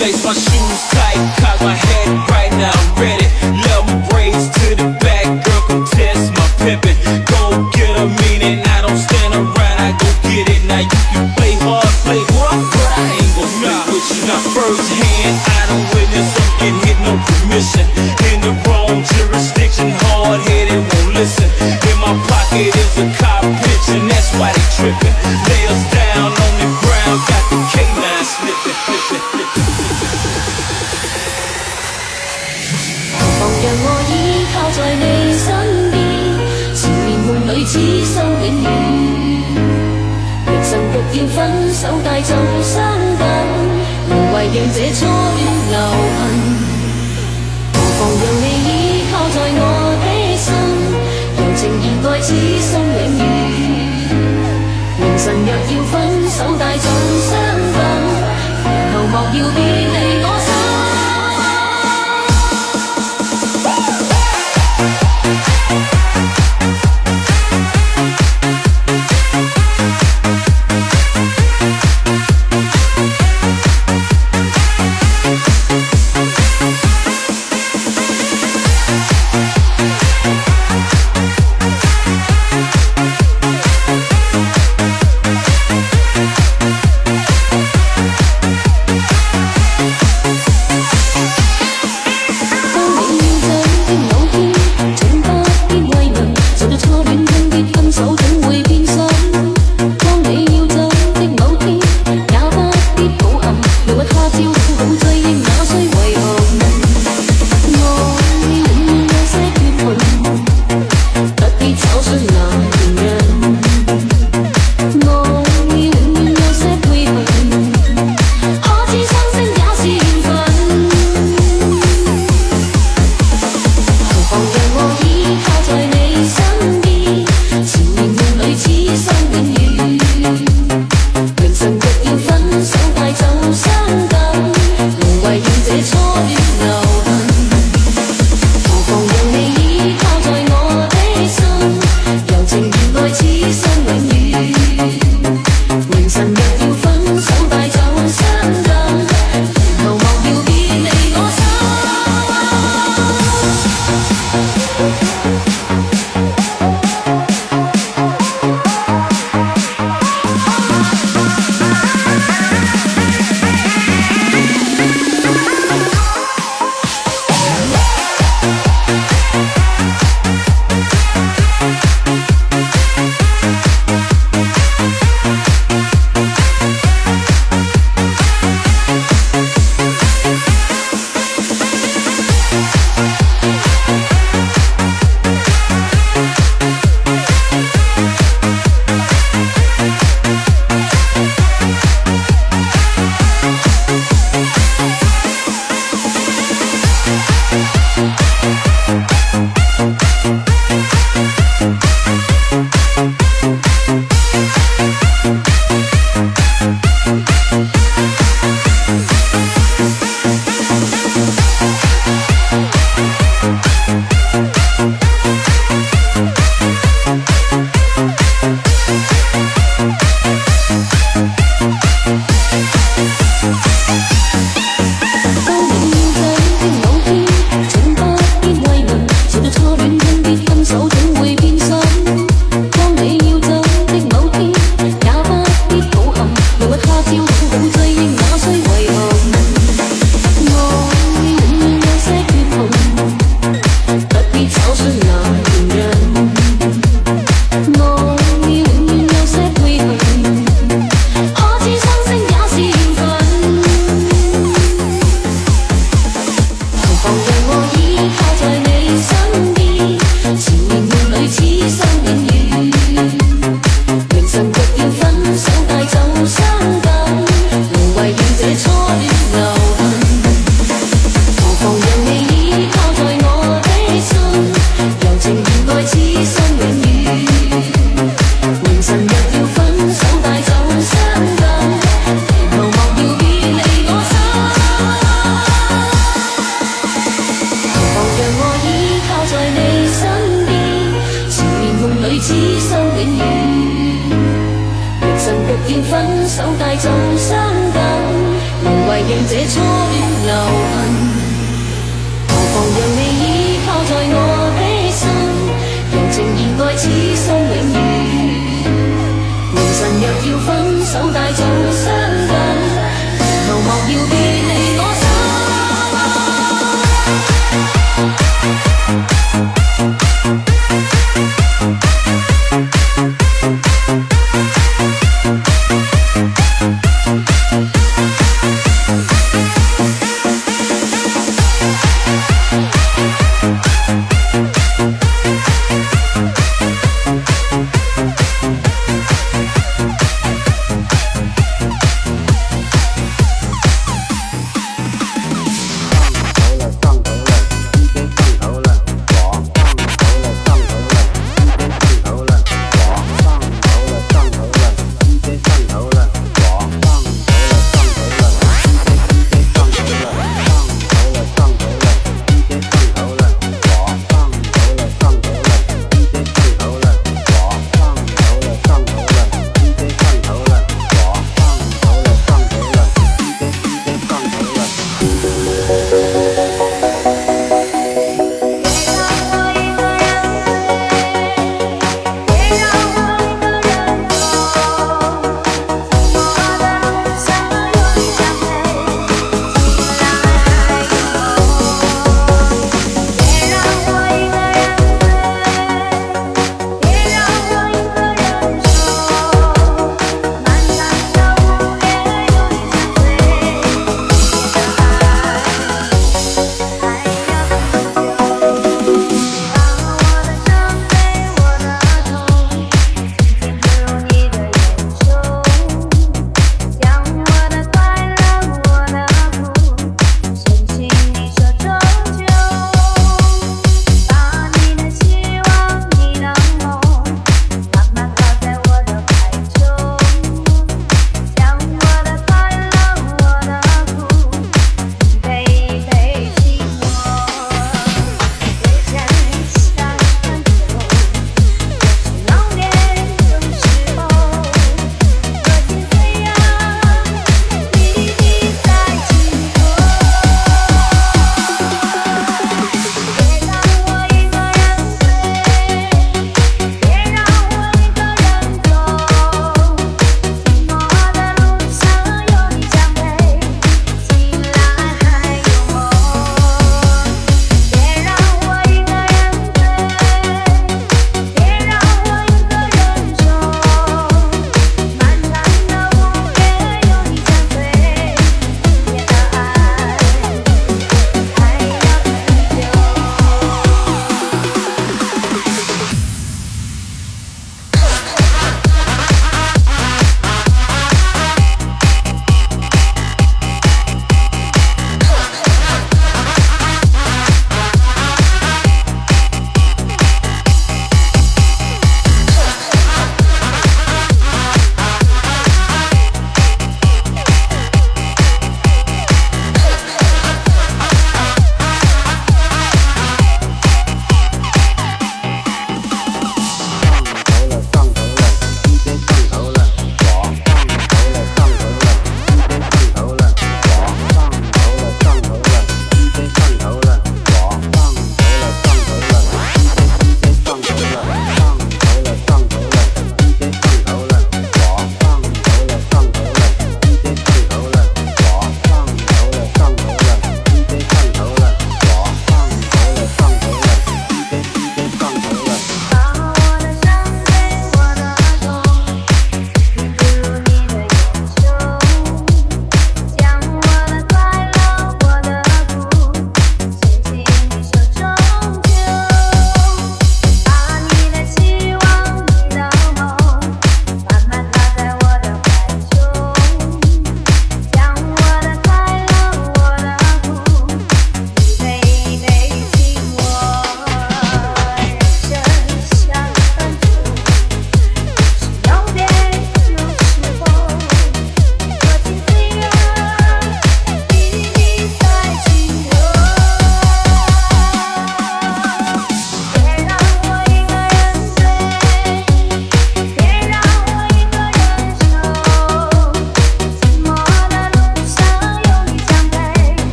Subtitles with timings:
[0.00, 3.59] Lace my shoes tight, cock my head right now, I'm ready.
[44.68, 45.19] 这秋